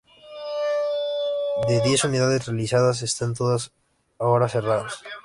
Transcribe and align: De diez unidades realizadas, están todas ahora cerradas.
De 1.67 1.79
diez 1.81 2.03
unidades 2.03 2.47
realizadas, 2.47 3.03
están 3.03 3.35
todas 3.35 3.71
ahora 4.17 4.49
cerradas. 4.49 5.03